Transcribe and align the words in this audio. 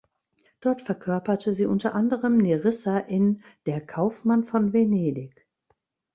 Dort 0.61 0.81
verkörperte 0.81 1.53
sie 1.53 1.67
unter 1.67 1.93
anderem 1.93 2.37
Nerissa 2.39 2.97
in 2.97 3.43
"Der 3.67 3.85
Kaufmann 3.85 4.43
von 4.43 4.73
Venedig". 4.73 5.45